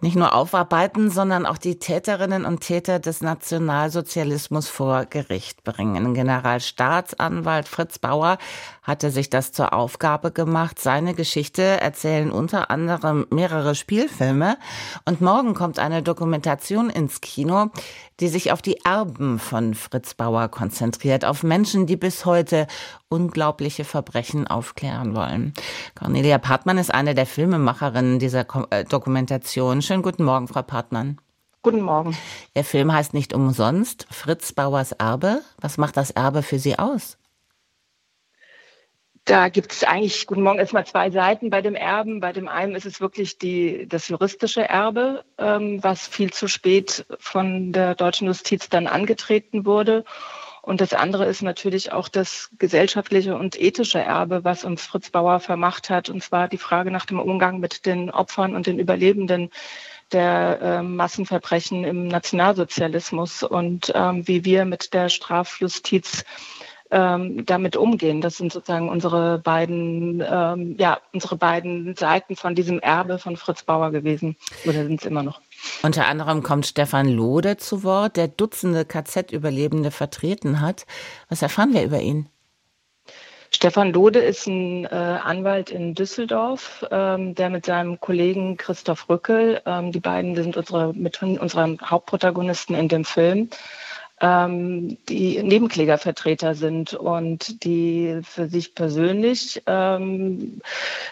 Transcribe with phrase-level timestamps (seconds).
[0.00, 6.14] nicht nur aufarbeiten, sondern auch die Täterinnen und Täter des Nationalsozialismus vor Gericht bringen.
[6.14, 8.38] Generalstaatsanwalt Fritz Bauer
[8.82, 10.78] hatte sich das zur Aufgabe gemacht.
[10.78, 14.58] Seine Geschichte erzählen unter anderem mehrere Spielfilme.
[15.04, 17.70] Und morgen kommt eine Dokumentation ins Kino,
[18.20, 22.66] die sich auf die Erben von Fritz Bauer konzentriert, auf Menschen, die bis heute
[23.08, 25.54] unglaubliche Verbrechen aufklären wollen.
[25.94, 29.82] Cornelia Partmann ist eine der Filmemacherinnen dieser äh, Dokumentation.
[29.86, 31.18] Schönen guten Morgen, Frau Partmann.
[31.62, 32.16] Guten Morgen.
[32.54, 35.42] Ihr Film heißt nicht umsonst Fritz Bauers Erbe.
[35.60, 37.18] Was macht das Erbe für Sie aus?
[39.26, 42.18] Da gibt es eigentlich, guten Morgen, erstmal zwei Seiten bei dem Erben.
[42.18, 47.06] Bei dem einen ist es wirklich die, das juristische Erbe, ähm, was viel zu spät
[47.20, 50.04] von der deutschen Justiz dann angetreten wurde.
[50.66, 55.38] Und das andere ist natürlich auch das gesellschaftliche und ethische Erbe, was uns Fritz Bauer
[55.38, 56.10] vermacht hat.
[56.10, 59.50] Und zwar die Frage nach dem Umgang mit den Opfern und den Überlebenden
[60.10, 66.24] der äh, Massenverbrechen im Nationalsozialismus und ähm, wie wir mit der Strafjustiz
[66.90, 68.20] ähm, damit umgehen.
[68.20, 73.62] Das sind sozusagen unsere beiden, ähm, ja, unsere beiden Seiten von diesem Erbe von Fritz
[73.62, 74.36] Bauer gewesen.
[74.64, 75.40] Oder sind es immer noch.
[75.82, 80.86] Unter anderem kommt Stefan Lode zu Wort, der Dutzende KZ-Überlebende vertreten hat.
[81.28, 82.28] Was erfahren wir über ihn?
[83.50, 89.62] Stefan Lode ist ein äh, Anwalt in Düsseldorf, ähm, der mit seinem Kollegen Christoph Rückel,
[89.64, 93.48] ähm, die beiden sind unsere, mit unseren Hauptprotagonisten in dem Film,
[94.20, 100.62] ähm, die Nebenklägervertreter sind und die für sich persönlich ähm,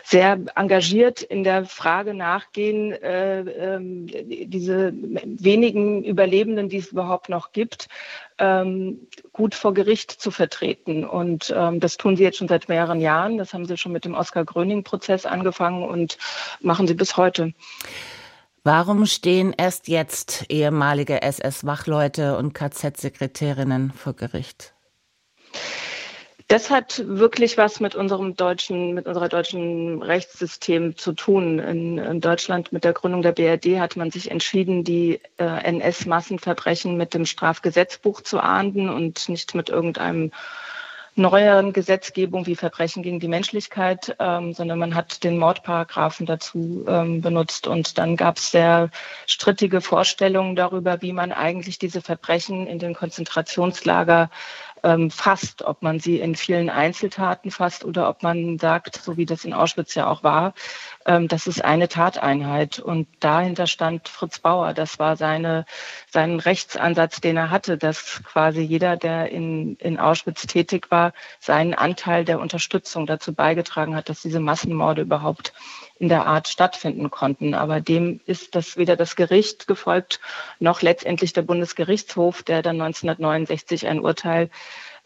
[0.03, 7.53] sehr engagiert in der Frage nachgehen, äh, äh, diese wenigen Überlebenden, die es überhaupt noch
[7.53, 7.89] gibt,
[8.39, 11.05] ähm, gut vor Gericht zu vertreten.
[11.05, 13.37] Und ähm, das tun sie jetzt schon seit mehreren Jahren.
[13.37, 16.17] Das haben sie schon mit dem Oskar Gröning-Prozess angefangen und
[16.61, 17.53] machen sie bis heute.
[18.67, 24.73] Warum stehen erst jetzt ehemalige SS-Wachleute und KZ-Sekretärinnen vor Gericht?
[26.49, 31.59] Das hat wirklich was mit unserem deutschen, mit unserer deutschen Rechtssystem zu tun.
[31.59, 36.97] In, in Deutschland mit der Gründung der BRD hat man sich entschieden, die äh, NS-Massenverbrechen
[36.97, 40.33] mit dem Strafgesetzbuch zu ahnden und nicht mit irgendeinem
[41.17, 47.21] neueren Gesetzgebung wie Verbrechen gegen die Menschlichkeit, ähm, sondern man hat den Mordparagraphen dazu ähm,
[47.21, 47.67] benutzt.
[47.67, 48.91] Und dann gab es sehr
[49.27, 54.31] strittige Vorstellungen darüber, wie man eigentlich diese Verbrechen in den Konzentrationslager
[54.85, 59.25] ähm, fasst, ob man sie in vielen Einzeltaten fasst oder ob man sagt, so wie
[59.25, 60.53] das in Auschwitz ja auch war,
[61.07, 62.79] ähm, das ist eine Tateinheit.
[62.79, 64.75] Und dahinter stand Fritz Bauer.
[64.75, 65.65] Das war seine,
[66.11, 71.73] sein Rechtsansatz, den er hatte, dass quasi jeder, der in, in Auschwitz tätig war, seinen
[71.75, 75.55] Anteil der Unterstützung dazu beigetragen hat, dass diese Massenmorde überhaupt
[76.05, 77.55] in der Art stattfinden konnten.
[77.55, 80.21] Aber dem ist das weder das Gericht gefolgt,
[80.61, 84.51] noch letztendlich der Bundesgerichtshof, der dann 1969 ein Urteil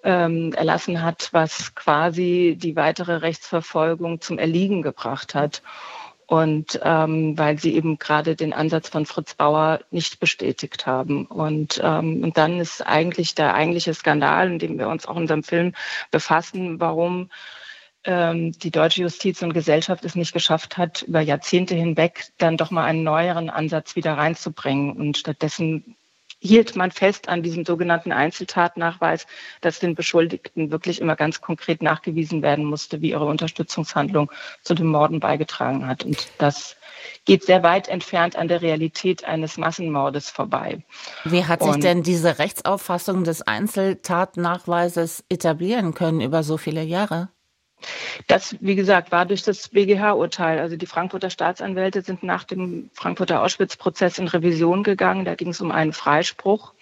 [0.02, 5.62] ähm, erlassen hat, was quasi die weitere Rechtsverfolgung zum Erliegen gebracht hat.
[6.26, 11.26] Und ähm, weil sie eben gerade den Ansatz von Fritz Bauer nicht bestätigt haben.
[11.26, 15.22] Und, ähm, und dann ist eigentlich der eigentliche Skandal, in dem wir uns auch in
[15.22, 15.74] unserem Film
[16.10, 17.30] befassen, warum
[18.08, 22.84] die deutsche Justiz und Gesellschaft es nicht geschafft hat, über Jahrzehnte hinweg dann doch mal
[22.84, 24.92] einen neueren Ansatz wieder reinzubringen.
[24.92, 25.94] Und stattdessen
[26.40, 29.26] hielt man fest an diesem sogenannten Einzeltatnachweis,
[29.60, 34.30] dass den Beschuldigten wirklich immer ganz konkret nachgewiesen werden musste, wie ihre Unterstützungshandlung
[34.62, 36.04] zu den Morden beigetragen hat.
[36.04, 36.76] Und das
[37.24, 40.82] geht sehr weit entfernt an der Realität eines Massenmordes vorbei.
[41.24, 47.28] Wie hat sich Und denn diese Rechtsauffassung des Einzeltatnachweises etablieren können über so viele Jahre?
[48.26, 50.58] Das, wie gesagt, war durch das BGH-Urteil.
[50.58, 55.24] Also die Frankfurter Staatsanwälte sind nach dem Frankfurter Auschwitz-Prozess in Revision gegangen.
[55.24, 56.74] Da ging es um einen Freispruch,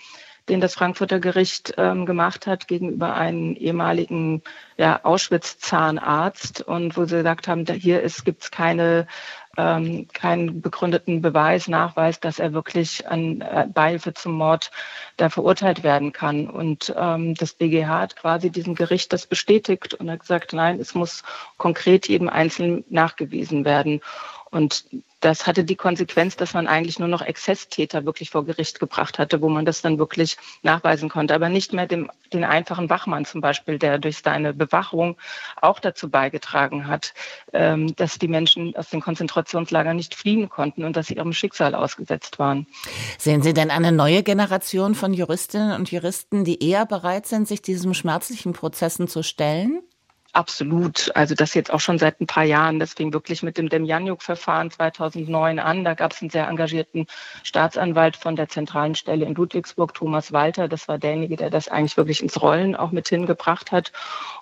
[0.49, 4.43] den das Frankfurter Gericht ähm, gemacht hat gegenüber einem ehemaligen
[4.77, 9.07] ja, Auschwitz-Zahnarzt und wo sie gesagt haben, da hier gibt es keine
[9.57, 14.71] ähm, keinen begründeten Beweis, Nachweis, dass er wirklich an äh, Beihilfe zum Mord
[15.16, 16.48] da verurteilt werden kann.
[16.48, 20.95] Und ähm, das BGH hat quasi diesem Gericht das bestätigt und hat gesagt, nein, es
[20.95, 21.22] muss
[21.57, 24.01] konkret jedem Einzelnen nachgewiesen werden.
[24.51, 24.84] Und
[25.27, 29.43] das hatte die Konsequenz, dass man eigentlich nur noch Exzesstäter wirklich vor Gericht gebracht hatte,
[29.43, 31.34] wo man das dann wirklich nachweisen konnte.
[31.34, 35.17] Aber nicht mehr dem, den einfachen Wachmann zum Beispiel, der durch seine Bewachung
[35.61, 37.13] auch dazu beigetragen hat,
[37.53, 41.75] ähm, dass die Menschen aus den Konzentrationslagern nicht fliehen konnten und dass sie ihrem Schicksal
[41.75, 42.69] ausgesetzt waren.
[43.19, 47.63] Sehen Sie denn eine neue Generation von Juristinnen und Juristen, die eher bereit sind, sich
[47.63, 49.83] diesen schmerzlichen Prozessen zu stellen?
[50.36, 51.10] Absolut.
[51.16, 52.78] Also das jetzt auch schon seit ein paar Jahren.
[52.78, 55.83] Das fing wirklich mit dem Demjanjuk-Verfahren 2009 an.
[55.83, 57.06] Da gab es einen sehr engagierten
[57.42, 60.68] Staatsanwalt von der zentralen Stelle in Ludwigsburg, Thomas Walter.
[60.68, 63.92] Das war derjenige, der das eigentlich wirklich ins Rollen auch mit hingebracht hat.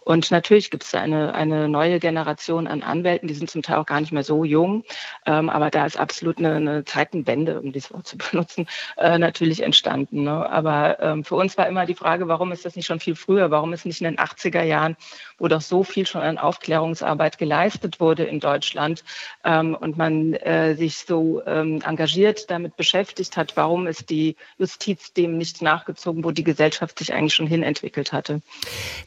[0.00, 3.86] Und natürlich gibt es eine, eine neue Generation an Anwälten, die sind zum Teil auch
[3.86, 4.82] gar nicht mehr so jung.
[5.26, 9.62] Ähm, aber da ist absolut eine, eine Zeitenwende, um dieses Wort zu benutzen, äh, natürlich
[9.62, 10.24] entstanden.
[10.24, 10.50] Ne?
[10.50, 13.52] Aber ähm, für uns war immer die Frage, warum ist das nicht schon viel früher?
[13.52, 14.96] Warum ist nicht in den 80er Jahren,
[15.38, 19.04] wo doch so viel schon an Aufklärungsarbeit geleistet wurde in Deutschland
[19.44, 25.12] ähm, und man äh, sich so ähm, engagiert damit beschäftigt hat, warum ist die Justiz
[25.12, 28.40] dem nicht nachgezogen, wo die Gesellschaft sich eigentlich schon hin entwickelt hatte.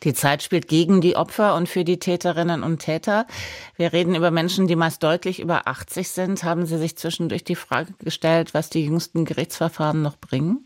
[0.03, 3.25] Die Zeit spielt gegen die Opfer und für die Täterinnen und Täter.
[3.75, 6.43] Wir reden über Menschen, die meist deutlich über 80 sind.
[6.43, 10.63] Haben Sie sich zwischendurch die Frage gestellt, was die jüngsten Gerichtsverfahren noch bringen?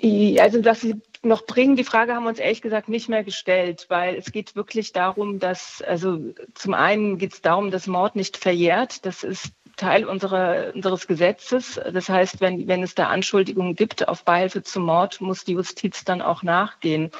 [0.00, 3.86] Also, dass sie noch bringen, die Frage haben wir uns ehrlich gesagt nicht mehr gestellt,
[3.88, 6.18] weil es geht wirklich darum, dass, also
[6.54, 9.04] zum einen geht es darum, dass Mord nicht verjährt.
[9.04, 11.80] Das ist Teil unserer, unseres Gesetzes.
[11.92, 16.04] Das heißt, wenn, wenn es da Anschuldigungen gibt auf Beihilfe zum Mord, muss die Justiz
[16.04, 17.10] dann auch nachgehen.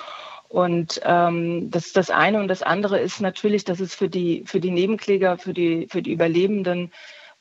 [0.49, 2.41] Und ähm, das ist das eine.
[2.41, 6.03] Und das andere ist natürlich, dass es für die, für die Nebenkläger, für die, für
[6.03, 6.93] die Überlebenden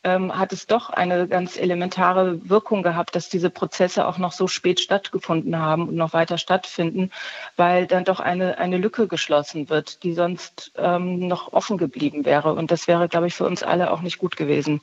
[0.08, 4.48] ähm, hat es doch eine ganz elementare Wirkung gehabt, dass diese Prozesse auch noch so
[4.48, 7.12] spät stattgefunden haben und noch weiter stattfinden,
[7.58, 12.54] weil dann doch eine, eine Lücke geschlossen wird, die sonst ähm, noch offen geblieben wäre.
[12.54, 14.80] Und das wäre, glaube ich, für uns alle auch nicht gut gewesen.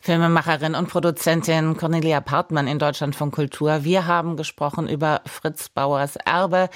[0.00, 3.84] Filmemacherin und Produzentin Cornelia Partmann in Deutschland von Kultur.
[3.84, 6.68] Wir haben gesprochen über Fritz Bauers Erbe.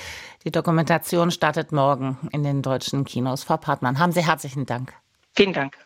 [0.44, 3.44] Die Dokumentation startet morgen in den deutschen Kinos.
[3.44, 4.94] Frau Partmann, haben Sie herzlichen Dank.
[5.36, 5.76] Vielen Dank.